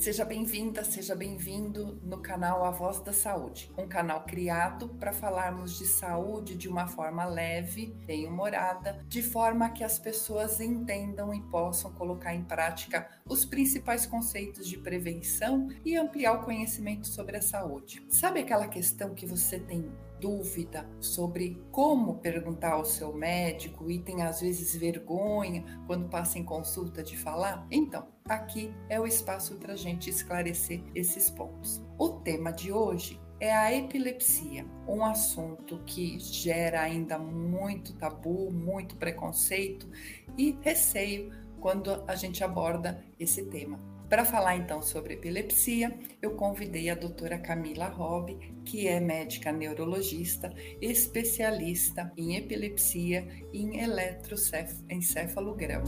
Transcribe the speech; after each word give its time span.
Seja 0.00 0.24
bem-vinda, 0.24 0.82
seja 0.82 1.14
bem-vindo 1.14 2.00
no 2.02 2.22
canal 2.22 2.64
A 2.64 2.70
Voz 2.70 3.00
da 3.00 3.12
Saúde, 3.12 3.70
um 3.76 3.86
canal 3.86 4.24
criado 4.24 4.88
para 4.98 5.12
falarmos 5.12 5.76
de 5.76 5.84
saúde 5.84 6.56
de 6.56 6.70
uma 6.70 6.86
forma 6.86 7.26
leve, 7.26 7.94
bem-humorada, 8.06 9.04
de 9.06 9.22
forma 9.22 9.68
que 9.68 9.84
as 9.84 9.98
pessoas 9.98 10.58
entendam 10.58 11.34
e 11.34 11.42
possam 11.50 11.92
colocar 11.92 12.34
em 12.34 12.42
prática 12.42 13.10
os 13.28 13.44
principais 13.44 14.06
conceitos 14.06 14.66
de 14.66 14.78
prevenção 14.78 15.68
e 15.84 15.94
ampliar 15.94 16.32
o 16.32 16.44
conhecimento 16.46 17.06
sobre 17.06 17.36
a 17.36 17.42
saúde. 17.42 18.02
Sabe 18.08 18.40
aquela 18.40 18.68
questão 18.68 19.14
que 19.14 19.26
você 19.26 19.60
tem 19.60 19.92
dúvida 20.20 20.88
sobre 21.00 21.60
como 21.72 22.18
perguntar 22.18 22.72
ao 22.72 22.84
seu 22.84 23.12
médico 23.12 23.90
e 23.90 23.98
tem 23.98 24.22
às 24.22 24.40
vezes 24.40 24.76
vergonha 24.76 25.64
quando 25.86 26.08
passa 26.08 26.38
em 26.38 26.44
consulta 26.44 27.02
de 27.02 27.16
falar? 27.16 27.66
Então, 27.70 28.06
aqui 28.28 28.72
é 28.88 29.00
o 29.00 29.06
espaço 29.06 29.56
para 29.56 29.72
a 29.72 29.76
gente 29.76 30.10
esclarecer 30.10 30.82
esses 30.94 31.30
pontos. 31.30 31.82
O 31.98 32.10
tema 32.10 32.52
de 32.52 32.70
hoje 32.70 33.18
é 33.40 33.52
a 33.52 33.74
epilepsia, 33.74 34.66
um 34.86 35.02
assunto 35.02 35.80
que 35.86 36.18
gera 36.18 36.82
ainda 36.82 37.18
muito 37.18 37.94
tabu, 37.94 38.52
muito 38.52 38.96
preconceito 38.96 39.88
e 40.36 40.58
receio 40.60 41.32
quando 41.58 42.04
a 42.06 42.14
gente 42.14 42.44
aborda 42.44 43.02
esse 43.18 43.46
tema. 43.46 43.80
Para 44.10 44.24
falar 44.24 44.56
então 44.56 44.82
sobre 44.82 45.14
epilepsia, 45.14 45.96
eu 46.20 46.34
convidei 46.34 46.90
a 46.90 46.96
doutora 46.96 47.38
Camila 47.38 47.86
Robb, 47.86 48.36
que 48.64 48.88
é 48.88 48.98
médica 48.98 49.52
neurologista, 49.52 50.52
especialista 50.82 52.12
em 52.16 52.34
epilepsia 52.34 53.28
e 53.52 53.62
em 53.62 53.80
eletroencefalograma. 53.80 55.86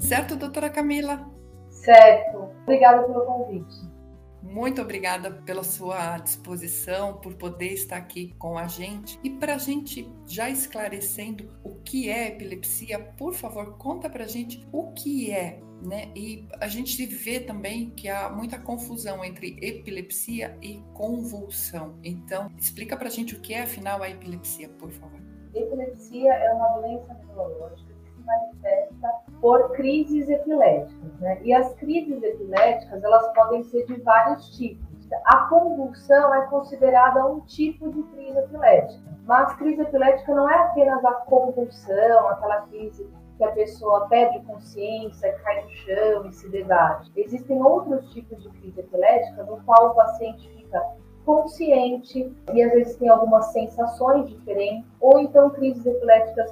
Certo, 0.00 0.34
doutora 0.34 0.70
Camila? 0.70 1.30
Certo. 1.68 2.50
Obrigada 2.62 3.02
pelo 3.02 3.26
convite. 3.26 3.97
Muito 4.48 4.80
obrigada 4.80 5.30
pela 5.30 5.62
sua 5.62 6.16
disposição, 6.18 7.18
por 7.18 7.34
poder 7.34 7.74
estar 7.74 7.98
aqui 7.98 8.34
com 8.38 8.56
a 8.56 8.66
gente. 8.66 9.20
E 9.22 9.28
para 9.28 9.56
a 9.56 9.58
gente 9.58 10.10
já 10.26 10.48
esclarecendo 10.48 11.54
o 11.62 11.74
que 11.74 12.08
é 12.08 12.28
epilepsia, 12.28 12.98
por 12.98 13.34
favor, 13.34 13.76
conta 13.76 14.08
para 14.08 14.24
a 14.24 14.26
gente 14.26 14.66
o 14.72 14.90
que 14.92 15.30
é, 15.30 15.60
né? 15.82 16.10
E 16.16 16.48
a 16.60 16.66
gente 16.66 17.04
vê 17.04 17.40
também 17.40 17.90
que 17.90 18.08
há 18.08 18.30
muita 18.30 18.58
confusão 18.58 19.22
entre 19.22 19.58
epilepsia 19.60 20.56
e 20.62 20.82
convulsão. 20.94 21.98
Então, 22.02 22.50
explica 22.56 22.96
para 22.96 23.08
a 23.08 23.12
gente 23.12 23.34
o 23.34 23.40
que 23.40 23.52
é, 23.52 23.62
afinal, 23.62 24.02
a 24.02 24.08
epilepsia, 24.08 24.70
por 24.70 24.90
favor. 24.90 25.20
Epilepsia 25.54 26.32
é 26.32 26.50
uma 26.52 26.68
doença 26.78 27.14
neurológica 27.14 27.97
manifesta 28.28 29.08
por 29.40 29.72
crises 29.72 30.28
epiléticas, 30.28 31.20
né? 31.20 31.40
E 31.42 31.52
as 31.52 31.72
crises 31.74 32.22
epiléticas, 32.22 33.02
elas 33.02 33.34
podem 33.34 33.64
ser 33.64 33.84
de 33.86 34.00
vários 34.02 34.56
tipos. 34.56 34.86
A 35.24 35.48
convulsão 35.48 36.34
é 36.34 36.46
considerada 36.48 37.26
um 37.26 37.40
tipo 37.40 37.90
de 37.90 38.02
crise 38.02 38.38
epilética, 38.38 39.02
mas 39.24 39.54
crise 39.56 39.80
epilética 39.80 40.34
não 40.34 40.48
é 40.48 40.54
apenas 40.54 41.02
a 41.04 41.12
convulsão, 41.12 42.28
aquela 42.28 42.62
crise 42.62 43.08
que 43.38 43.44
a 43.44 43.52
pessoa 43.52 44.06
perde 44.08 44.40
consciência, 44.44 45.32
cai 45.44 45.62
no 45.62 45.70
chão 45.70 46.26
e 46.26 46.32
se 46.32 46.48
debate. 46.50 47.10
Existem 47.16 47.62
outros 47.62 48.10
tipos 48.12 48.42
de 48.42 48.50
crise 48.50 48.80
epilética 48.80 49.44
no 49.44 49.62
qual 49.64 49.90
o 49.90 49.94
paciente 49.94 50.46
fica 50.56 50.84
consciente 51.24 52.34
e 52.54 52.62
às 52.62 52.72
vezes 52.72 52.96
tem 52.96 53.08
algumas 53.08 53.52
sensações 53.52 54.28
diferentes, 54.28 54.90
ou 54.98 55.18
então 55.18 55.50
crises 55.50 55.84
epiléticas 55.84 56.47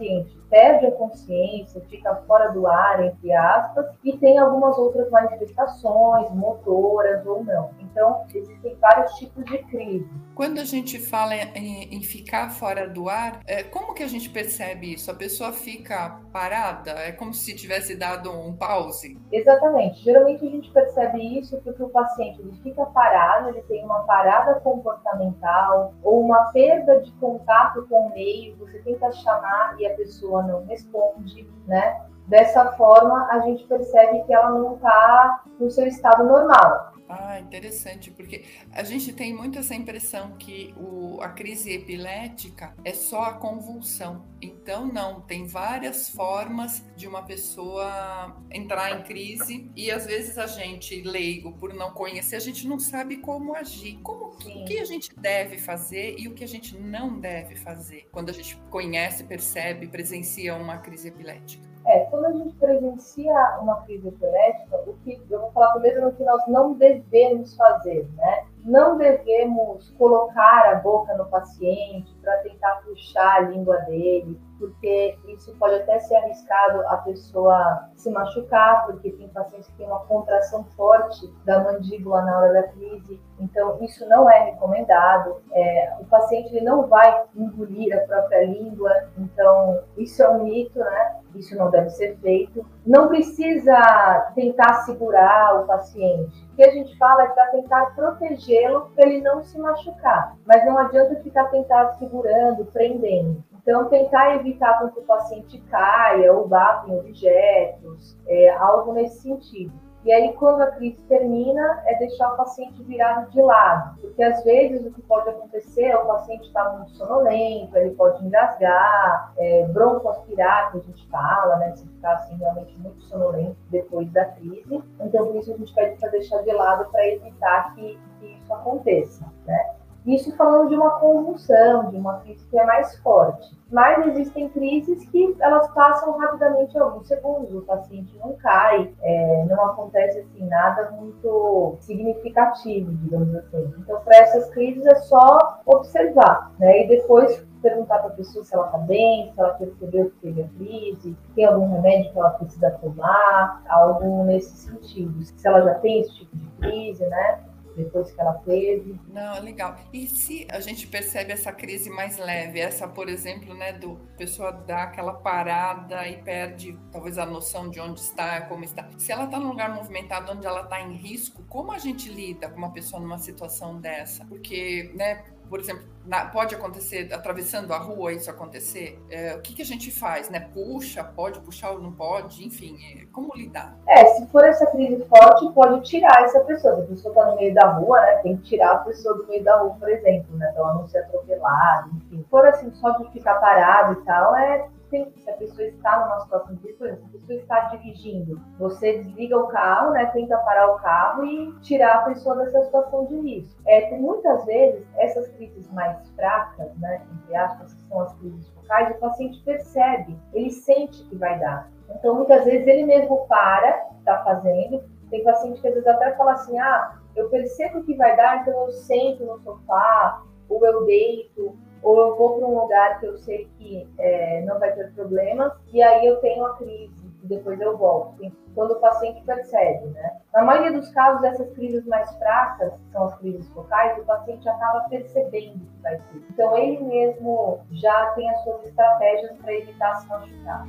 paciente 0.00 0.40
perde 0.48 0.86
a 0.86 0.92
consciência, 0.92 1.80
fica 1.88 2.16
fora 2.26 2.48
do 2.48 2.66
ar, 2.66 3.04
entre 3.04 3.32
aspas, 3.32 3.86
e 4.02 4.16
tem 4.16 4.38
algumas 4.38 4.76
outras 4.78 5.10
manifestações, 5.10 6.30
motoras 6.32 7.24
ou 7.26 7.44
não. 7.44 7.70
Então, 7.90 8.24
existem 8.32 8.76
vários 8.76 9.12
tipos 9.14 9.44
de 9.44 9.58
crise. 9.64 10.08
Quando 10.34 10.58
a 10.58 10.64
gente 10.64 10.98
fala 10.98 11.34
em, 11.34 11.94
em 11.94 12.02
ficar 12.02 12.50
fora 12.50 12.88
do 12.88 13.08
ar, 13.08 13.40
é, 13.46 13.62
como 13.62 13.94
que 13.94 14.02
a 14.02 14.08
gente 14.08 14.30
percebe 14.30 14.94
isso? 14.94 15.10
A 15.10 15.14
pessoa 15.14 15.52
fica 15.52 16.20
parada? 16.32 16.92
É 16.92 17.12
como 17.12 17.34
se 17.34 17.54
tivesse 17.54 17.96
dado 17.96 18.30
um 18.30 18.56
pause? 18.56 19.18
Exatamente. 19.32 20.02
Geralmente 20.02 20.46
a 20.46 20.50
gente 20.50 20.70
percebe 20.70 21.38
isso 21.38 21.60
porque 21.62 21.82
o 21.82 21.88
paciente 21.88 22.40
ele 22.40 22.58
fica 22.62 22.86
parado, 22.86 23.50
ele 23.50 23.62
tem 23.62 23.84
uma 23.84 24.00
parada 24.04 24.60
comportamental 24.60 25.92
ou 26.02 26.24
uma 26.24 26.52
perda 26.52 27.00
de 27.00 27.12
contato 27.12 27.86
com 27.88 28.06
o 28.06 28.10
meio, 28.14 28.56
você 28.56 28.78
tenta 28.78 29.10
chamar 29.12 29.76
e 29.78 29.86
a 29.86 29.94
pessoa 29.94 30.42
não 30.42 30.64
responde, 30.66 31.48
né? 31.66 32.00
Dessa 32.30 32.64
forma, 32.72 33.26
a 33.28 33.40
gente 33.40 33.66
percebe 33.66 34.22
que 34.22 34.32
ela 34.32 34.50
não 34.50 34.76
está 34.76 35.42
no 35.58 35.68
seu 35.68 35.84
estado 35.86 36.22
normal. 36.22 36.92
Ah, 37.12 37.40
interessante, 37.40 38.08
porque 38.08 38.44
a 38.70 38.84
gente 38.84 39.12
tem 39.12 39.34
muito 39.34 39.58
essa 39.58 39.74
impressão 39.74 40.36
que 40.36 40.72
o, 40.76 41.20
a 41.20 41.30
crise 41.30 41.72
epilética 41.72 42.72
é 42.84 42.92
só 42.92 43.22
a 43.24 43.32
convulsão. 43.32 44.24
Então, 44.40 44.86
não, 44.86 45.20
tem 45.20 45.44
várias 45.44 46.08
formas 46.08 46.84
de 46.96 47.08
uma 47.08 47.24
pessoa 47.24 48.40
entrar 48.48 48.92
em 48.92 49.02
crise 49.02 49.68
e 49.74 49.90
às 49.90 50.06
vezes 50.06 50.38
a 50.38 50.46
gente, 50.46 51.02
leigo, 51.02 51.52
por 51.54 51.74
não 51.74 51.90
conhecer, 51.90 52.36
a 52.36 52.40
gente 52.40 52.68
não 52.68 52.78
sabe 52.78 53.16
como 53.16 53.56
agir. 53.56 53.98
Como 54.04 54.26
o 54.26 54.64
que 54.64 54.78
a 54.78 54.84
gente 54.84 55.10
deve 55.18 55.58
fazer 55.58 56.14
e 56.16 56.28
o 56.28 56.34
que 56.34 56.44
a 56.44 56.48
gente 56.48 56.78
não 56.78 57.18
deve 57.18 57.56
fazer 57.56 58.08
quando 58.12 58.30
a 58.30 58.32
gente 58.32 58.56
conhece, 58.70 59.24
percebe, 59.24 59.88
presencia 59.88 60.54
uma 60.54 60.78
crise 60.78 61.08
epilética. 61.08 61.69
É, 61.90 62.04
quando 62.04 62.26
a 62.26 62.32
gente 62.32 62.54
presencia 62.54 63.58
uma 63.60 63.82
crise 63.82 64.06
epilética, 64.06 64.76
o 64.86 64.94
que 65.02 65.20
eu 65.28 65.40
vou 65.40 65.50
falar 65.50 65.72
primeiro 65.72 66.02
no 66.02 66.12
que 66.12 66.22
nós 66.22 66.46
não 66.46 66.74
devemos 66.74 67.56
fazer, 67.56 68.08
né? 68.14 68.44
Não 68.64 68.96
devemos 68.96 69.90
colocar 69.98 70.70
a 70.70 70.76
boca 70.76 71.12
no 71.16 71.26
paciente 71.26 72.14
para 72.22 72.36
tentar 72.42 72.82
puxar 72.84 73.38
a 73.38 73.40
língua 73.40 73.78
dele, 73.78 74.38
porque 74.56 75.18
isso 75.26 75.52
pode 75.58 75.76
até 75.76 75.98
ser 75.98 76.14
arriscado 76.16 76.86
a 76.86 76.98
pessoa 76.98 77.88
se 77.96 78.08
machucar, 78.08 78.86
porque 78.86 79.10
tem 79.10 79.28
pacientes 79.28 79.68
que 79.70 79.78
têm 79.78 79.86
uma 79.86 80.04
contração 80.04 80.62
forte 80.76 81.26
da 81.44 81.64
mandíbula 81.64 82.22
na 82.22 82.38
hora 82.38 82.52
da 82.52 82.62
crise, 82.68 83.20
então 83.40 83.78
isso 83.80 84.06
não 84.08 84.30
é 84.30 84.50
recomendado. 84.50 85.42
É, 85.50 85.96
o 85.98 86.04
paciente 86.04 86.54
ele 86.54 86.64
não 86.64 86.86
vai 86.86 87.24
engolir 87.34 87.96
a 87.96 88.06
própria 88.06 88.46
língua, 88.46 88.92
então 89.18 89.82
isso 89.96 90.22
é 90.22 90.28
um 90.28 90.44
mito, 90.44 90.78
né? 90.78 91.19
Isso 91.34 91.56
não 91.56 91.70
deve 91.70 91.90
ser 91.90 92.16
feito. 92.18 92.64
Não 92.86 93.08
precisa 93.08 94.32
tentar 94.34 94.82
segurar 94.84 95.60
o 95.60 95.66
paciente. 95.66 96.48
O 96.52 96.56
que 96.56 96.64
a 96.64 96.70
gente 96.70 96.96
fala 96.98 97.24
é 97.24 97.28
para 97.28 97.46
tentar 97.46 97.94
protegê-lo 97.94 98.90
para 98.94 99.06
ele 99.06 99.20
não 99.20 99.42
se 99.42 99.58
machucar, 99.58 100.36
mas 100.46 100.64
não 100.64 100.78
adianta 100.78 101.16
ficar 101.22 101.44
tentar 101.44 101.94
segurando, 101.94 102.64
prendendo. 102.66 103.42
Então, 103.62 103.88
tentar 103.88 104.36
evitar 104.36 104.78
que 104.90 104.98
o 104.98 105.02
paciente 105.02 105.60
caia 105.70 106.32
ou 106.32 106.48
bata 106.48 106.88
em 106.88 106.98
objetos, 106.98 108.16
é, 108.26 108.50
algo 108.50 108.92
nesse 108.92 109.20
sentido. 109.20 109.72
E 110.02 110.10
aí, 110.10 110.32
quando 110.32 110.62
a 110.62 110.70
crise 110.70 110.98
termina, 111.08 111.82
é 111.84 111.94
deixar 111.98 112.32
o 112.32 112.36
paciente 112.36 112.82
virado 112.84 113.30
de 113.30 113.42
lado, 113.42 114.00
porque 114.00 114.22
às 114.22 114.42
vezes 114.44 114.86
o 114.86 114.90
que 114.90 115.02
pode 115.02 115.28
acontecer 115.28 115.84
é 115.84 115.96
o 115.96 116.06
paciente 116.06 116.46
estar 116.46 116.64
tá 116.64 116.72
muito 116.72 116.92
sonolento, 116.92 117.76
ele 117.76 117.90
pode 117.90 118.24
engasgar, 118.24 119.34
é, 119.36 119.66
broncoaspirar, 119.66 120.72
que 120.72 120.78
a 120.78 120.80
gente 120.80 121.06
fala, 121.08 121.56
né, 121.56 121.76
se 121.76 121.86
ficar 121.86 122.14
assim 122.14 122.34
realmente 122.36 122.78
muito 122.78 123.02
sonolento 123.02 123.56
depois 123.70 124.10
da 124.10 124.24
crise. 124.24 124.82
Então, 125.00 125.26
por 125.26 125.36
isso 125.36 125.52
a 125.52 125.56
gente 125.56 125.74
pede 125.74 125.96
para 126.00 126.08
deixar 126.10 126.42
de 126.42 126.52
lado 126.52 126.90
para 126.90 127.06
evitar 127.06 127.74
que, 127.74 127.98
que 128.18 128.26
isso 128.26 128.54
aconteça, 128.54 129.26
né? 129.44 129.79
Isso 130.06 130.34
falando 130.36 130.68
de 130.68 130.74
uma 130.74 130.92
convulsão, 130.92 131.90
de 131.90 131.96
uma 131.96 132.20
crise 132.20 132.46
que 132.46 132.58
é 132.58 132.64
mais 132.64 132.96
forte. 132.98 133.58
Mas 133.70 134.06
existem 134.08 134.48
crises 134.48 135.08
que 135.10 135.36
elas 135.40 135.68
passam 135.72 136.16
rapidamente 136.18 136.76
alguns 136.78 137.06
segundos, 137.06 137.54
o 137.54 137.62
paciente 137.62 138.16
não 138.18 138.32
cai, 138.34 138.92
é, 139.00 139.44
não 139.48 139.64
acontece 139.66 140.20
assim 140.20 140.44
nada 140.46 140.90
muito 140.92 141.76
significativo, 141.80 142.92
digamos 142.92 143.34
assim. 143.36 143.72
Então, 143.78 144.00
para 144.00 144.16
essas 144.18 144.50
crises 144.50 144.84
é 144.86 144.96
só 144.96 145.60
observar, 145.66 146.50
né? 146.58 146.84
E 146.84 146.88
depois 146.88 147.46
perguntar 147.62 147.98
para 147.98 148.08
a 148.08 148.14
pessoa 148.14 148.44
se 148.44 148.54
ela 148.54 148.66
está 148.66 148.78
bem, 148.78 149.30
se 149.32 149.40
ela 149.40 149.50
percebeu 149.50 150.10
que 150.10 150.16
teve 150.16 150.42
a 150.42 150.48
crise, 150.48 151.16
tem 151.34 151.44
algum 151.44 151.70
remédio 151.72 152.12
que 152.12 152.18
ela 152.18 152.30
precisa 152.30 152.70
tomar, 152.72 153.62
algo 153.68 154.24
nesse 154.24 154.56
sentido. 154.56 155.22
Se 155.22 155.46
ela 155.46 155.62
já 155.62 155.74
tem 155.74 156.00
esse 156.00 156.14
tipo 156.14 156.36
de 156.36 156.46
crise, 156.58 157.06
né? 157.06 157.40
Depois 157.76 158.10
que 158.12 158.20
ela 158.20 158.34
teve. 158.34 158.98
Não, 159.08 159.42
legal. 159.42 159.76
E 159.92 160.06
se 160.06 160.46
a 160.50 160.60
gente 160.60 160.86
percebe 160.86 161.32
essa 161.32 161.52
crise 161.52 161.90
mais 161.90 162.18
leve, 162.18 162.60
essa, 162.60 162.86
por 162.86 163.08
exemplo, 163.08 163.54
né, 163.54 163.72
do 163.72 163.96
pessoa 164.16 164.52
dar 164.52 164.84
aquela 164.84 165.14
parada 165.14 166.06
e 166.06 166.22
perde 166.22 166.78
talvez 166.92 167.18
a 167.18 167.26
noção 167.26 167.68
de 167.70 167.80
onde 167.80 168.00
está, 168.00 168.42
como 168.42 168.64
está. 168.64 168.88
Se 168.98 169.12
ela 169.12 169.24
está 169.24 169.38
num 169.38 169.48
lugar 169.48 169.74
movimentado 169.74 170.32
onde 170.32 170.46
ela 170.46 170.62
está 170.62 170.80
em 170.80 170.92
risco, 170.92 171.42
como 171.48 171.72
a 171.72 171.78
gente 171.78 172.08
lida 172.10 172.48
com 172.48 172.58
uma 172.58 172.72
pessoa 172.72 173.00
numa 173.00 173.18
situação 173.18 173.80
dessa? 173.80 174.24
Porque, 174.26 174.92
né, 174.94 175.24
por 175.50 175.58
exemplo, 175.58 175.82
na, 176.06 176.26
pode 176.26 176.54
acontecer 176.54 177.12
atravessando 177.12 177.74
a 177.74 177.78
rua 177.78 178.12
isso 178.12 178.30
acontecer? 178.30 179.02
É, 179.10 179.34
o 179.34 179.40
que, 179.40 179.52
que 179.52 179.62
a 179.62 179.64
gente 179.64 179.90
faz, 179.90 180.30
né? 180.30 180.48
Puxa, 180.54 181.02
pode 181.02 181.40
puxar 181.40 181.72
ou 181.72 181.80
não 181.80 181.90
pode? 181.90 182.46
Enfim, 182.46 182.78
é, 182.80 183.06
como 183.12 183.34
lidar? 183.34 183.76
É, 183.88 184.06
se 184.06 184.26
for 184.28 184.44
essa 184.44 184.64
crise 184.66 185.04
forte, 185.06 185.52
pode 185.52 185.82
tirar 185.82 186.22
essa 186.22 186.38
pessoa. 186.40 186.76
Se 186.76 186.82
a 186.82 186.86
pessoa 186.86 187.12
está 187.12 187.26
no 187.26 187.36
meio 187.36 187.52
da 187.52 187.66
rua, 187.72 188.00
né? 188.00 188.16
Tem 188.22 188.36
que 188.36 188.44
tirar 188.44 188.72
a 188.72 188.78
pessoa 188.78 189.16
do 189.16 189.26
meio 189.26 189.42
da 189.42 189.56
rua, 189.56 189.74
por 189.78 189.88
exemplo, 189.90 190.36
né? 190.36 190.52
Ela 190.56 190.74
não 190.74 190.88
ser 190.88 190.98
atropelada, 190.98 191.88
enfim. 191.96 192.18
Se 192.18 192.30
for 192.30 192.46
assim, 192.46 192.72
só 192.74 192.90
de 192.90 193.10
ficar 193.10 193.34
parado 193.34 194.00
e 194.00 194.04
tal, 194.04 194.36
é 194.36 194.68
se 194.90 195.30
a 195.30 195.34
pessoa 195.34 195.66
está 195.68 196.04
numa 196.04 196.20
situação 196.20 196.54
de 196.56 196.68
exemplo, 196.68 197.08
se 197.10 197.16
a 197.16 197.20
pessoa 197.20 197.38
está 197.38 197.60
dirigindo, 197.76 198.40
você 198.58 198.98
desliga 198.98 199.38
o 199.38 199.48
carro, 199.48 199.92
né, 199.92 200.06
tenta 200.06 200.36
parar 200.38 200.72
o 200.72 200.78
carro 200.78 201.24
e 201.24 201.52
tirar 201.60 201.96
a 201.96 202.04
pessoa 202.04 202.36
dessa 202.36 202.62
situação 202.64 203.06
de 203.06 203.20
risco. 203.20 203.60
É, 203.66 203.96
muitas 203.96 204.44
vezes 204.44 204.86
essas 204.96 205.28
crises 205.28 205.70
mais 205.72 206.08
fracas, 206.10 206.76
né, 206.78 207.02
entre 207.12 207.36
aspas, 207.36 207.72
que 207.74 207.82
são 207.82 208.00
as 208.00 208.12
crises 208.14 208.48
focais, 208.48 208.90
o 208.90 209.00
paciente 209.00 209.42
percebe, 209.44 210.18
ele 210.32 210.50
sente 210.50 211.04
que 211.04 211.16
vai 211.16 211.38
dar. 211.38 211.70
Então, 211.94 212.14
muitas 212.14 212.44
vezes 212.44 212.66
ele 212.66 212.84
mesmo 212.84 213.26
para, 213.26 213.88
está 213.98 214.22
fazendo. 214.22 214.82
Tem 215.10 215.24
paciente 215.24 215.60
que 215.60 215.66
às 215.66 215.74
vezes 215.74 215.88
até 215.88 216.12
fala 216.12 216.32
assim, 216.32 216.56
ah, 216.58 217.00
eu 217.16 217.28
percebo 217.28 217.82
que 217.82 217.96
vai 217.96 218.16
dar, 218.16 218.42
então 218.42 218.66
eu 218.66 218.70
sento 218.70 219.24
no 219.24 219.38
sofá, 219.40 220.22
ou 220.48 220.64
eu 220.64 220.84
deito, 220.86 221.56
ou 221.82 221.98
eu 221.98 222.16
vou 222.16 222.38
para 222.38 222.46
um 222.46 222.60
lugar 222.60 223.00
que 223.00 223.06
eu 223.06 223.16
sei 223.18 223.48
que 223.58 223.88
é, 223.98 224.42
não 224.42 224.58
vai 224.58 224.72
ter 224.72 224.92
problemas, 224.92 225.52
e 225.72 225.82
aí 225.82 226.06
eu 226.06 226.16
tenho 226.16 226.44
a 226.44 226.56
crise, 226.56 227.10
e 227.22 227.26
depois 227.26 227.60
eu 227.60 227.76
volto. 227.76 228.20
Quando 228.54 228.72
o 228.72 228.80
paciente 228.80 229.22
percebe, 229.24 229.86
né? 229.88 230.18
Na 230.32 230.42
maioria 230.42 230.72
dos 230.72 230.90
casos, 230.90 231.22
essas 231.22 231.52
crises 231.54 231.86
mais 231.86 232.10
fracas, 232.16 232.72
que 232.72 232.92
são 232.92 233.04
as 233.04 233.14
crises 233.18 233.48
focais, 233.50 233.98
o 233.98 234.04
paciente 234.04 234.48
acaba 234.48 234.80
percebendo 234.88 235.60
que 235.60 235.82
vai 235.82 235.96
ter. 235.96 236.22
Então, 236.30 236.56
ele 236.58 236.82
mesmo 236.82 237.60
já 237.70 238.06
tem 238.10 238.28
as 238.30 238.42
suas 238.42 238.64
estratégias 238.66 239.32
para 239.38 239.54
evitar 239.54 239.96
se 239.96 240.08
machucar. 240.08 240.66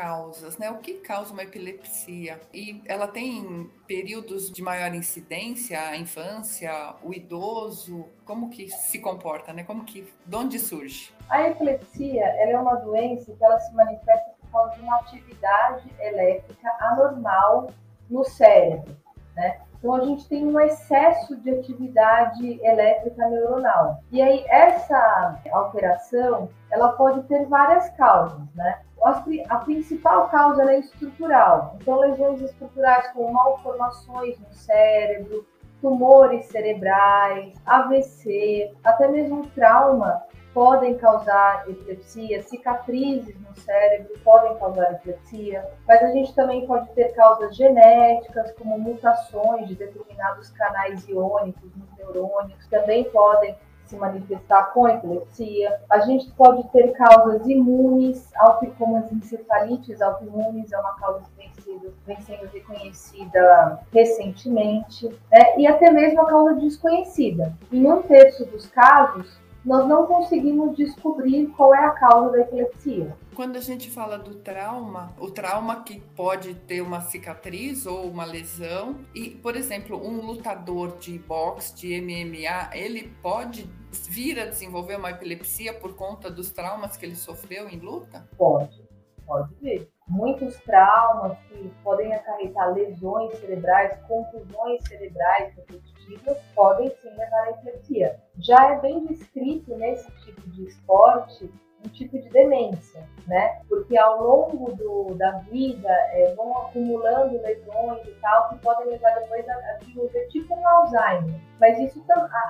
Causas, 0.00 0.56
né? 0.56 0.70
O 0.70 0.78
que 0.78 0.94
causa 0.94 1.30
uma 1.30 1.42
epilepsia? 1.42 2.40
E 2.54 2.82
ela 2.86 3.06
tem 3.06 3.70
períodos 3.86 4.50
de 4.50 4.62
maior 4.62 4.94
incidência, 4.94 5.78
a 5.78 5.96
infância, 5.96 6.72
o 7.02 7.12
idoso, 7.12 8.06
como 8.24 8.48
que 8.48 8.70
se 8.70 8.98
comporta, 8.98 9.52
né? 9.52 9.62
Como 9.62 9.84
que, 9.84 10.10
de 10.24 10.36
onde 10.36 10.58
surge? 10.58 11.12
A 11.28 11.48
epilepsia, 11.48 12.24
ela 12.24 12.52
é 12.52 12.58
uma 12.58 12.76
doença 12.76 13.30
que 13.30 13.44
ela 13.44 13.58
se 13.58 13.74
manifesta 13.74 14.30
por 14.40 14.50
causa 14.50 14.76
de 14.76 14.80
uma 14.80 14.96
atividade 15.00 15.92
elétrica 16.00 16.70
anormal 16.80 17.70
no 18.08 18.24
cérebro, 18.24 18.96
né? 19.36 19.60
Então 19.78 19.94
a 19.94 20.00
gente 20.04 20.28
tem 20.28 20.46
um 20.46 20.60
excesso 20.60 21.36
de 21.36 21.50
atividade 21.50 22.60
elétrica 22.62 23.28
neuronal. 23.28 24.02
E 24.10 24.20
aí 24.20 24.44
essa 24.48 25.38
alteração, 25.52 26.50
ela 26.70 26.92
pode 26.92 27.22
ter 27.24 27.46
várias 27.46 27.88
causas, 27.90 28.40
né? 28.54 28.80
A 29.02 29.56
principal 29.58 30.28
causa 30.28 30.70
é 30.70 30.78
estrutural. 30.78 31.76
Então, 31.80 31.98
lesões 31.98 32.40
estruturais 32.42 33.08
como 33.12 33.32
malformações 33.32 34.38
no 34.38 34.52
cérebro, 34.52 35.46
tumores 35.80 36.46
cerebrais, 36.46 37.54
AVC, 37.64 38.72
até 38.84 39.08
mesmo 39.08 39.46
trauma 39.54 40.22
podem 40.52 40.98
causar 40.98 41.64
epilepsia, 41.68 42.42
cicatrizes 42.42 43.40
no 43.40 43.54
cérebro 43.54 44.18
podem 44.24 44.58
causar 44.58 44.92
epilepsia, 44.92 45.64
mas 45.86 46.02
a 46.02 46.08
gente 46.08 46.34
também 46.34 46.66
pode 46.66 46.92
ter 46.92 47.14
causas 47.14 47.54
genéticas, 47.54 48.52
como 48.52 48.78
mutações 48.78 49.68
de 49.68 49.76
determinados 49.76 50.50
canais 50.50 51.08
iônicos 51.08 51.70
nos 51.76 51.96
neurônios, 51.96 52.66
também 52.68 53.04
podem 53.10 53.56
se 53.90 53.96
manifestar 53.96 54.72
com 54.72 54.88
epilepsia. 54.88 55.80
A 55.90 55.98
gente 56.00 56.30
pode 56.32 56.66
ter 56.70 56.92
causas 56.92 57.44
imunes, 57.46 58.30
como 58.78 58.96
as 58.96 59.12
encefalites 59.12 60.00
autoimunes, 60.00 60.72
é 60.72 60.78
uma 60.78 60.94
causa 60.94 61.20
que 61.24 61.36
vem 61.36 61.50
sendo, 61.58 61.94
vem 62.06 62.20
sendo 62.20 62.46
reconhecida 62.46 63.80
recentemente, 63.92 65.08
né? 65.30 65.58
e 65.58 65.66
até 65.66 65.90
mesmo 65.90 66.20
a 66.20 66.26
causa 66.26 66.54
desconhecida. 66.54 67.52
Em 67.72 67.84
um 67.84 68.00
terço 68.02 68.46
dos 68.46 68.66
casos, 68.68 69.38
nós 69.64 69.86
não 69.86 70.06
conseguimos 70.06 70.76
descobrir 70.76 71.48
qual 71.48 71.74
é 71.74 71.84
a 71.84 71.90
causa 71.90 72.30
da 72.30 72.40
epilepsia. 72.40 73.14
Quando 73.40 73.56
a 73.56 73.60
gente 73.62 73.90
fala 73.90 74.18
do 74.18 74.34
trauma, 74.34 75.14
o 75.18 75.30
trauma 75.30 75.82
que 75.82 75.98
pode 75.98 76.52
ter 76.52 76.82
uma 76.82 77.00
cicatriz 77.00 77.86
ou 77.86 78.04
uma 78.04 78.22
lesão, 78.22 78.98
e, 79.14 79.30
por 79.30 79.56
exemplo, 79.56 79.96
um 79.96 80.20
lutador 80.20 80.98
de 80.98 81.18
boxe, 81.18 81.74
de 81.74 81.98
MMA, 82.02 82.76
ele 82.76 83.08
pode 83.22 83.62
vir 84.10 84.38
a 84.38 84.44
desenvolver 84.44 84.96
uma 84.96 85.08
epilepsia 85.08 85.72
por 85.72 85.96
conta 85.96 86.30
dos 86.30 86.50
traumas 86.50 86.98
que 86.98 87.06
ele 87.06 87.16
sofreu 87.16 87.66
em 87.66 87.78
luta? 87.78 88.28
Pode, 88.36 88.86
pode 89.26 89.54
vir. 89.54 89.88
Muitos 90.06 90.58
traumas 90.58 91.38
que 91.48 91.72
podem 91.82 92.12
acarretar 92.12 92.74
lesões 92.74 93.38
cerebrais, 93.38 93.98
contusões 94.06 94.86
cerebrais 94.86 95.54
repetitivas, 95.56 96.36
podem 96.54 96.90
sim 97.00 97.08
levar 97.08 97.44
à 97.44 97.50
epilepsia. 97.52 98.20
Já 98.38 98.74
é 98.74 98.80
bem 98.82 99.06
descrito 99.06 99.74
nesse 99.78 100.10
tipo 100.26 100.42
de 100.50 100.66
esporte 100.66 101.50
um 101.84 101.88
tipo 101.88 102.18
de 102.18 102.28
demência, 102.28 103.02
né? 103.26 103.60
Porque 103.68 103.96
ao 103.96 104.22
longo 104.22 104.72
do, 104.72 105.14
da 105.14 105.38
vida 105.50 105.88
é, 105.88 106.34
vão 106.34 106.56
acumulando 106.58 107.40
lesões 107.40 108.06
e 108.06 108.10
tal 108.20 108.50
que 108.50 108.58
podem 108.58 108.88
levar 108.88 109.18
depois 109.20 109.48
a, 109.48 109.54
a 109.54 109.72
desenvolver 109.80 110.26
tipo 110.28 110.54
um 110.54 110.68
Alzheimer. 110.68 111.40
Mas 111.58 111.78
isso, 111.78 112.02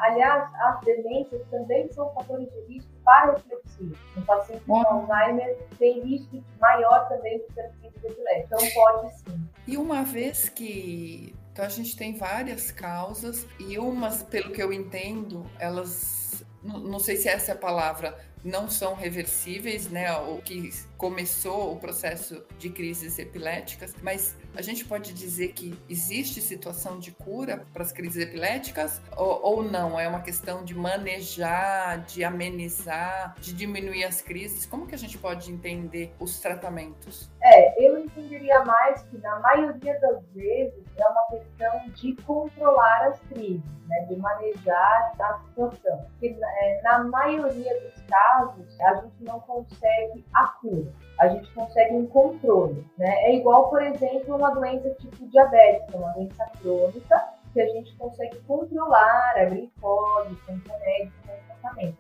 aliás, 0.03 0.49
as 0.55 0.81
demências 0.81 1.43
também 1.51 1.91
são 1.93 2.13
fatores 2.15 2.49
de 2.51 2.75
risco 2.75 2.91
para 3.05 3.33
epilepsia. 3.33 3.97
Um 4.17 4.23
paciente 4.23 4.65
com 4.65 4.87
Alzheimer 4.87 5.57
tem 5.79 6.01
risco 6.01 6.43
maior 6.61 7.09
também 7.09 7.39
de 7.39 7.45
ter 7.55 7.71
crise 7.81 8.07
epilética. 8.07 8.57
Então 8.57 8.69
pode 8.75 9.15
sim. 9.19 9.49
E 9.67 9.77
uma 9.77 10.03
vez 10.03 10.49
que 10.49 11.35
então 11.53 11.65
a 11.65 11.69
gente 11.69 11.97
tem 11.97 12.17
várias 12.17 12.71
causas 12.71 13.47
e 13.59 13.77
umas, 13.79 14.23
pelo 14.23 14.53
que 14.53 14.63
eu 14.63 14.73
entendo, 14.73 15.45
elas 15.59 16.45
não 16.63 16.99
sei 16.99 17.17
se 17.17 17.29
essa 17.29 17.53
é 17.53 17.55
a 17.55 17.59
palavra, 17.59 18.19
não 18.45 18.69
são 18.69 18.95
reversíveis, 18.95 19.91
né? 19.91 20.13
O 20.19 20.39
que 20.39 20.71
começou 20.97 21.73
o 21.73 21.77
processo 21.77 22.45
de 22.59 22.69
crises 22.69 23.19
epiléticas, 23.19 23.95
mas 24.03 24.37
a 24.55 24.63
gente 24.63 24.85
pode 24.85 25.15
dizer 25.15 25.53
que 25.53 25.79
existe 25.89 26.41
situação 26.41 26.99
de 26.99 27.11
cura 27.13 27.65
para 27.73 27.83
as 27.83 27.93
crises 27.93 28.23
epiléticas 28.23 29.01
ou, 29.17 29.41
ou, 29.43 29.63
não? 29.63 29.99
É 29.99 30.09
uma 30.09 30.21
questão 30.21 30.65
de 30.65 30.75
manejar, 30.75 32.05
de 32.05 32.25
amenizar, 32.25 33.35
de 33.41 33.53
diminuir 33.53 34.05
as 34.05 34.21
crises? 34.21 34.67
Como 34.67 34.87
que 34.87 34.95
a 34.95 34.99
gente 34.99 35.17
pode 35.17 35.51
entender 35.51 36.13
os 36.19 36.39
tratamentos? 36.41 37.31
É, 37.43 37.87
eu 37.87 37.99
entenderia 37.99 38.63
mais 38.65 39.03
que 39.05 39.19
na 39.19 39.39
maioria 39.41 39.99
das 40.01 40.23
vezes 40.35 40.85
é 41.01 41.09
uma 41.09 41.23
questão 41.29 41.89
de 41.95 42.15
controlar 42.23 43.09
as 43.09 43.21
crises, 43.21 43.63
né? 43.87 44.01
de 44.07 44.17
manejar 44.17 45.13
a 45.21 45.39
situação. 45.39 45.99
Porque, 46.11 46.39
é, 46.43 46.83
na 46.83 47.05
maioria 47.05 47.81
dos 47.81 48.03
casos, 48.03 48.81
a 48.81 48.95
gente 48.97 49.25
não 49.25 49.41
consegue 49.41 50.25
a 50.35 50.47
cura 50.61 50.93
a 51.21 51.29
gente 51.29 51.53
consegue 51.53 51.95
um 51.95 52.07
controle. 52.07 52.83
Né? 52.97 53.15
É 53.27 53.37
igual, 53.37 53.69
por 53.69 53.83
exemplo, 53.83 54.37
uma 54.37 54.51
doença 54.55 54.89
tipo 54.95 55.29
diabetes, 55.29 55.95
uma 55.95 56.11
doença 56.13 56.51
crônica, 56.63 57.29
que 57.53 57.61
a 57.61 57.69
gente 57.69 57.95
consegue 57.97 58.39
controlar 58.47 59.35
a 59.37 59.45
glicose 59.45 60.37
com 60.47 60.53
remédio, 60.53 61.13
com 61.27 61.33
tratamento. 61.61 61.99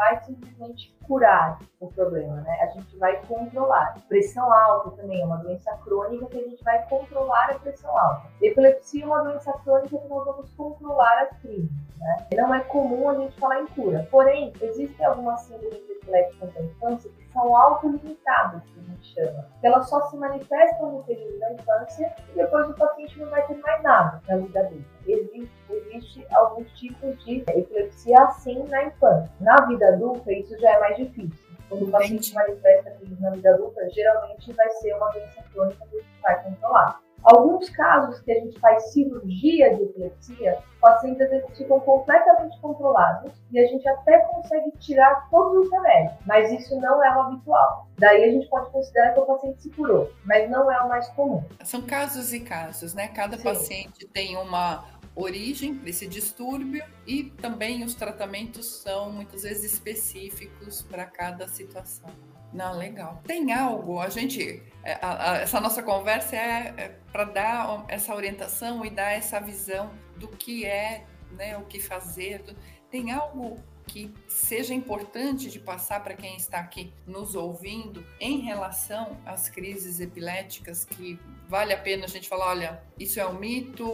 Vai 0.00 0.18
simplesmente 0.24 0.96
curar 1.06 1.58
o 1.78 1.88
problema, 1.88 2.36
né? 2.36 2.58
A 2.62 2.66
gente 2.68 2.96
vai 2.96 3.20
controlar. 3.26 3.96
Pressão 4.08 4.50
alta 4.50 4.92
também 4.92 5.20
é 5.20 5.24
uma 5.26 5.36
doença 5.36 5.70
crônica 5.84 6.24
que 6.24 6.38
a 6.38 6.48
gente 6.48 6.64
vai 6.64 6.82
controlar 6.88 7.50
a 7.50 7.58
pressão 7.58 7.94
alta. 7.98 8.22
Epilepsia 8.40 9.04
é 9.04 9.06
uma 9.06 9.22
doença 9.22 9.52
crônica 9.62 9.98
que 9.98 10.08
nós 10.08 10.24
vamos 10.24 10.50
controlar 10.54 11.24
as 11.24 11.38
crises, 11.40 11.70
né? 11.98 12.28
Não 12.32 12.54
é 12.54 12.60
comum 12.60 13.10
a 13.10 13.14
gente 13.14 13.38
falar 13.38 13.60
em 13.60 13.66
cura. 13.66 14.08
Porém, 14.10 14.54
existem 14.62 15.04
algumas 15.04 15.42
síndromes 15.42 15.90
epiléticas 15.90 16.54
da 16.54 16.62
infância 16.62 17.10
que 17.10 17.32
são 17.34 17.54
autolimitadas, 17.54 18.62
que 18.62 18.80
a 18.80 18.82
gente 18.82 19.06
chama. 19.14 19.46
Elas 19.62 19.86
só 19.86 20.00
se 20.08 20.16
manifestam 20.16 20.92
no 20.92 21.04
período 21.04 21.38
da 21.40 21.52
infância 21.52 22.10
e 22.30 22.36
depois 22.36 22.70
o 22.70 22.74
paciente 22.74 23.20
não 23.20 23.28
vai 23.28 23.46
ter 23.46 23.58
mais 23.58 23.82
nada 23.82 24.22
na 24.26 24.36
vida 24.38 24.62
dele. 24.62 24.86
Existe, 25.06 25.79
existe 25.90 26.26
alguns 26.32 26.70
tipos 26.78 27.22
de 27.24 27.44
epilepsia 27.48 28.18
assim 28.24 28.62
na 28.68 28.84
infância. 28.84 29.30
Na 29.40 29.56
vida 29.66 29.88
adulta, 29.88 30.32
isso 30.32 30.58
já 30.58 30.70
é 30.70 30.80
mais 30.80 30.96
difícil. 30.96 31.50
Quando 31.68 31.86
o 31.86 31.90
paciente 31.90 32.34
manifesta 32.34 32.90
crise 32.92 33.20
na 33.20 33.30
vida 33.30 33.50
adulta, 33.54 33.88
geralmente 33.90 34.52
vai 34.52 34.70
ser 34.70 34.94
uma 34.94 35.08
doença 35.10 35.42
crônica 35.52 35.86
que 35.88 35.96
a 35.96 36.00
gente 36.00 36.20
vai 36.22 36.42
controlar. 36.42 37.00
Alguns 37.22 37.68
casos 37.68 38.18
que 38.20 38.32
a 38.32 38.34
gente 38.40 38.58
faz 38.58 38.92
cirurgia 38.92 39.76
de 39.76 39.82
epilepsia, 39.82 40.58
pacientes 40.80 41.20
às 41.20 41.30
vezes 41.30 41.58
ficam 41.58 41.78
completamente 41.80 42.58
controlados 42.60 43.32
e 43.52 43.60
a 43.60 43.66
gente 43.66 43.86
até 43.86 44.20
consegue 44.20 44.70
tirar 44.78 45.28
todos 45.30 45.66
os 45.66 45.70
remédios, 45.70 46.14
mas 46.26 46.50
isso 46.50 46.80
não 46.80 47.04
é 47.04 47.14
o 47.14 47.20
habitual. 47.20 47.86
Daí 47.98 48.24
a 48.24 48.30
gente 48.32 48.48
pode 48.48 48.70
considerar 48.70 49.12
que 49.12 49.20
o 49.20 49.26
paciente 49.26 49.62
se 49.62 49.70
curou, 49.70 50.10
mas 50.24 50.50
não 50.50 50.72
é 50.72 50.80
o 50.80 50.88
mais 50.88 51.08
comum. 51.10 51.44
São 51.62 51.82
casos 51.82 52.32
e 52.32 52.40
casos, 52.40 52.94
né? 52.94 53.08
Cada 53.08 53.36
Sim. 53.36 53.44
paciente 53.44 54.08
tem 54.08 54.38
uma 54.38 54.82
origem 55.20 55.74
desse 55.74 56.06
distúrbio 56.06 56.84
e 57.06 57.24
também 57.24 57.84
os 57.84 57.94
tratamentos 57.94 58.66
são 58.66 59.12
muitas 59.12 59.42
vezes 59.42 59.72
específicos 59.72 60.82
para 60.82 61.04
cada 61.04 61.48
situação. 61.48 62.10
Não, 62.52 62.76
legal. 62.76 63.20
Tem 63.24 63.52
algo, 63.52 64.00
a 64.00 64.08
gente, 64.08 64.62
é, 64.82 64.94
a, 65.00 65.32
a, 65.32 65.36
essa 65.38 65.60
nossa 65.60 65.82
conversa 65.82 66.34
é, 66.34 66.74
é 66.76 66.88
para 67.12 67.24
dar 67.24 67.84
essa 67.88 68.14
orientação 68.14 68.84
e 68.84 68.90
dar 68.90 69.12
essa 69.12 69.38
visão 69.40 69.90
do 70.16 70.28
que 70.28 70.64
é, 70.64 71.06
né, 71.32 71.56
o 71.56 71.62
que 71.62 71.80
fazer. 71.80 72.42
Tem 72.90 73.12
algo 73.12 73.62
que 73.86 74.12
seja 74.28 74.74
importante 74.74 75.50
de 75.50 75.58
passar 75.58 76.02
para 76.02 76.14
quem 76.14 76.36
está 76.36 76.58
aqui 76.58 76.92
nos 77.06 77.34
ouvindo 77.34 78.04
em 78.20 78.40
relação 78.40 79.16
às 79.24 79.48
crises 79.48 80.00
epiléticas 80.00 80.84
que 80.84 81.18
vale 81.50 81.72
a 81.72 81.76
pena 81.76 82.04
a 82.04 82.08
gente 82.08 82.28
falar, 82.28 82.50
olha, 82.50 82.80
isso 82.96 83.18
é 83.18 83.26
um 83.26 83.34
mito, 83.34 83.84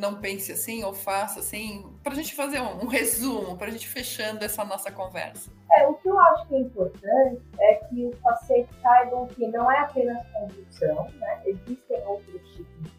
não 0.00 0.18
pense 0.18 0.50
assim 0.50 0.82
ou 0.82 0.94
faça 0.94 1.40
assim, 1.40 1.84
para 2.02 2.14
a 2.14 2.16
gente 2.16 2.34
fazer 2.34 2.58
um, 2.58 2.84
um 2.84 2.86
resumo, 2.86 3.54
para 3.58 3.66
a 3.66 3.70
gente 3.70 3.86
fechando 3.86 4.42
essa 4.42 4.64
nossa 4.64 4.90
conversa. 4.90 5.50
É, 5.72 5.86
o 5.86 5.94
que 5.94 6.08
eu 6.08 6.18
acho 6.18 6.48
que 6.48 6.54
é 6.54 6.58
importante 6.60 7.42
é 7.60 7.74
que 7.74 8.06
os 8.06 8.18
pacientes 8.20 8.74
saibam 8.80 9.26
que 9.26 9.46
não 9.48 9.70
é 9.70 9.80
apenas 9.80 10.26
convulsão, 10.32 11.06
né? 11.20 11.42
existem 11.44 12.02
outros 12.06 12.40
tipos 12.54 12.96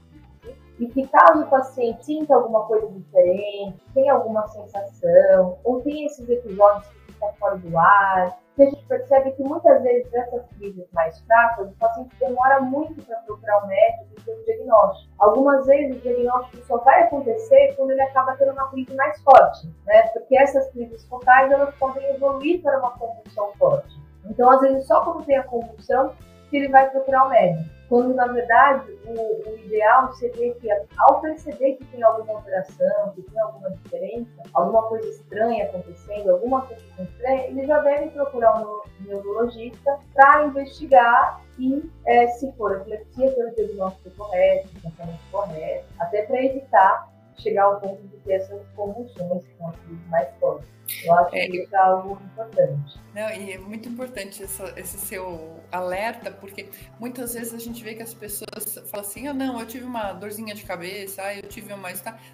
e 0.80 0.86
que 0.86 1.08
caso 1.08 1.42
o 1.42 1.48
paciente 1.48 2.06
sinta 2.06 2.36
alguma 2.36 2.66
coisa 2.68 2.88
diferente, 2.88 3.77
tenha 3.96 4.13
alguma 4.13 4.48
sensação, 4.48 5.58
ou 5.63 5.82
tenha 5.82 6.06
esses 6.06 6.30
episódios 6.30 6.86
que 6.88 7.07
ficam 7.17 7.33
fora 7.39 7.57
do 7.57 7.77
ar, 7.77 8.38
a 8.59 8.65
gente 8.65 8.83
percebe 8.86 9.31
que 9.31 9.43
muitas 9.43 9.83
vezes 9.83 10.12
essas 10.13 10.41
crises 10.57 10.86
mais 10.91 11.19
fracas, 11.21 11.67
o 11.67 11.74
paciente 11.74 12.15
demora 12.19 12.59
muito 12.59 13.03
para 13.05 13.17
procurar 13.17 13.63
o 13.63 13.67
médico 13.67 14.07
e 14.17 14.21
ter 14.21 14.31
o 14.31 14.45
diagnóstico. 14.45 15.13
Algumas 15.19 15.65
vezes 15.67 15.97
o 15.97 16.00
diagnóstico 16.00 16.65
só 16.65 16.77
vai 16.77 17.03
acontecer 17.03 17.75
quando 17.75 17.91
ele 17.91 18.01
acaba 18.01 18.36
tendo 18.36 18.53
uma 18.53 18.69
crise 18.69 18.95
mais 18.95 19.21
forte, 19.21 19.67
né? 19.86 20.01
Porque 20.13 20.38
essas 20.38 20.69
crises 20.71 21.05
focais 21.05 21.51
elas 21.51 21.74
podem 21.75 22.03
evoluir 22.09 22.62
para 22.62 22.79
uma 22.79 22.91
convulsão 22.91 23.51
forte. 23.59 23.95
Então, 24.25 24.50
às 24.50 24.62
vezes, 24.62 24.88
só 24.88 25.03
quando 25.03 25.25
tem 25.25 25.38
a 25.38 25.43
convulsão 25.43 26.13
que 26.50 26.58
ele 26.58 26.70
vai 26.70 26.89
procurar 26.89 27.25
o 27.25 27.30
médico. 27.30 27.77
Quando, 27.89 28.13
na 28.13 28.27
verdade, 28.27 28.92
o, 29.06 29.50
o, 29.50 29.58
ideal 29.60 30.12
seria 30.13 30.54
que, 30.56 30.68
ao 30.98 31.22
perceber 31.22 31.74
que 31.75 31.86
tem 31.86 32.04
alguma 32.04 32.34
alteração, 32.34 33.13
que 33.16 33.22
tem 33.22 33.39
alguma 33.39 33.70
diferença, 33.72 34.44
alguma 34.54 34.84
coisa 34.89 35.08
estranha 35.08 35.66
acontecendo, 35.66 36.32
alguma 36.32 36.63
coisa 36.63 36.84
estranha, 37.00 37.48
ele 37.48 37.66
já 37.66 37.80
deve 37.80 38.08
procurar 38.08 38.62
um 38.62 38.82
neurologista 39.06 39.98
para 40.13 40.48
investigar 40.48 41.42
e, 41.58 41.89
é, 42.06 42.27
se 42.27 42.51
for 42.54 42.74
epilepsia, 42.74 43.32
ter 43.32 43.46
o 43.46 43.56
diagnóstico 43.56 44.10
correto, 44.18 44.68
tratamento 44.82 45.20
correto, 45.32 45.86
até 45.98 46.24
para 46.24 46.44
evitar 46.44 47.16
chegar 47.38 47.63
ao 47.63 47.79
ponto 47.79 48.01
de 48.08 48.17
ter 48.17 48.34
essas 48.34 48.62
convulsões, 48.75 49.46
que 49.46 49.58
são 49.58 49.70
as 49.70 49.75
mais 50.10 50.27
fortes. 50.39 50.67
Eu 51.03 51.13
acho 51.15 51.36
é, 51.36 51.48
que 51.48 51.58
isso 51.58 51.75
é 51.75 51.79
algo 51.79 52.20
importante. 52.24 53.00
Não, 53.13 53.29
e 53.29 53.51
é 53.51 53.58
muito 53.58 53.89
importante 53.89 54.44
essa, 54.44 54.74
esse 54.77 54.98
seu 54.98 55.60
alerta, 55.72 56.32
porque 56.32 56.70
muitas 57.00 57.34
vezes 57.34 57.53
a 57.53 57.58
gente 57.58 57.84
vê 57.84 57.94
que 57.94 58.03
as 58.03 58.13
pessoas 58.13 58.75
falam 58.89 59.06
assim: 59.06 59.27
ah, 59.27 59.34
não, 59.34 59.60
eu 59.60 59.65
tive 59.65 59.84
uma 59.84 60.13
dorzinha 60.13 60.56
de 60.56 60.63
cabeça, 60.63 61.22
ah, 61.24 61.36
eu 61.36 61.44
tive 61.44 61.74
uma. 61.74 61.89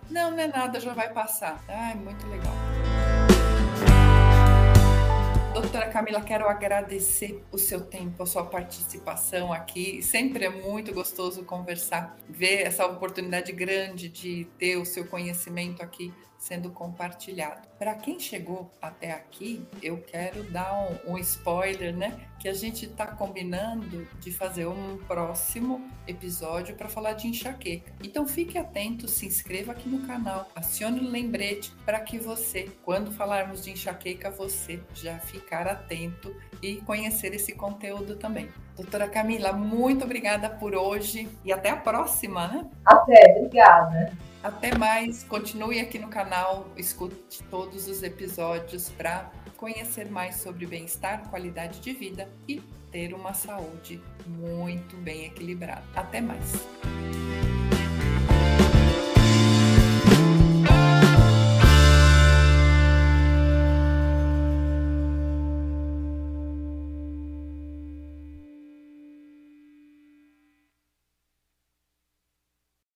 Não, 0.09 0.31
não 0.31 0.39
é 0.39 0.47
nada, 0.47 0.79
já 0.79 0.93
vai 0.93 1.11
passar. 1.11 1.63
Ah, 1.67 1.95
muito 1.95 2.27
legal. 2.27 2.53
Doutora 5.53 5.87
Camila, 5.87 6.19
quero 6.19 6.49
agradecer 6.49 7.43
o 7.51 7.59
seu 7.59 7.81
tempo, 7.81 8.23
a 8.23 8.25
sua 8.25 8.43
participação 8.43 9.53
aqui. 9.53 10.01
Sempre 10.01 10.45
é 10.45 10.49
muito 10.49 10.91
gostoso 10.91 11.43
conversar, 11.43 12.17
ver 12.27 12.63
essa 12.63 12.87
oportunidade 12.87 13.51
grande 13.51 14.09
de 14.09 14.45
ter 14.57 14.77
o 14.77 14.85
seu 14.85 15.05
conhecimento 15.05 15.83
aqui 15.83 16.11
sendo 16.39 16.71
compartilhado. 16.71 17.67
Para 17.77 17.93
quem 17.93 18.19
chegou 18.19 18.71
até 18.81 19.11
aqui, 19.11 19.65
eu 19.81 20.01
quero 20.01 20.43
dar 20.51 20.73
um, 21.05 21.13
um 21.13 21.17
spoiler, 21.19 21.95
né? 21.95 22.19
Que 22.43 22.49
a 22.49 22.53
gente 22.53 22.87
está 22.87 23.07
combinando 23.07 24.05
de 24.19 24.29
fazer 24.29 24.67
um 24.67 24.97
próximo 25.07 25.89
episódio 26.05 26.75
para 26.75 26.89
falar 26.89 27.13
de 27.13 27.29
enxaqueca. 27.29 27.93
Então 28.03 28.27
fique 28.27 28.57
atento, 28.57 29.07
se 29.07 29.25
inscreva 29.25 29.71
aqui 29.71 29.87
no 29.87 30.05
canal, 30.05 30.49
acione 30.53 30.99
o 30.99 31.09
lembrete 31.09 31.71
para 31.85 32.01
que 32.01 32.19
você, 32.19 32.69
quando 32.83 33.13
falarmos 33.13 33.63
de 33.63 33.71
enxaqueca, 33.71 34.29
você 34.29 34.81
já 34.93 35.17
ficar 35.19 35.69
atento 35.69 36.35
e 36.61 36.81
conhecer 36.81 37.33
esse 37.33 37.53
conteúdo 37.53 38.17
também. 38.17 38.49
Doutora 38.75 39.07
Camila, 39.07 39.53
muito 39.53 40.03
obrigada 40.03 40.49
por 40.49 40.75
hoje 40.75 41.29
e 41.45 41.53
até 41.53 41.69
a 41.69 41.77
próxima, 41.77 42.49
né? 42.49 42.69
Até, 42.85 43.37
obrigada. 43.37 44.11
Até 44.43 44.77
mais, 44.77 45.23
continue 45.23 45.79
aqui 45.79 45.97
no 45.97 46.09
canal, 46.09 46.69
escute 46.75 47.41
todos 47.49 47.87
os 47.87 48.03
episódios 48.03 48.89
para 48.89 49.31
conhecer 49.55 50.11
mais 50.11 50.35
sobre 50.35 50.65
bem-estar, 50.65 51.29
qualidade 51.29 51.79
de 51.79 51.93
vida 51.93 52.29
e 52.45 52.59
ter 52.91 53.13
uma 53.13 53.33
saúde 53.33 54.01
muito 54.27 54.97
bem 54.97 55.27
equilibrada. 55.27 55.85
Até 55.95 56.19
mais! 56.19 56.51